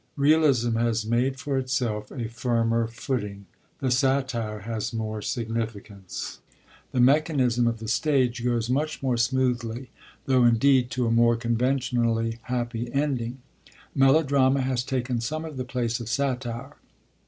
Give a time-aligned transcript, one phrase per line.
[0.15, 3.45] Realism has made for itself a firmer footing;
[3.81, 6.39] the satire has more significance;
[6.91, 9.91] the mechanism of the stage goes much more smoothly,
[10.25, 13.43] though indeed to a more conventionally happy ending;
[13.93, 16.73] melodrama has taken some of the place of satire.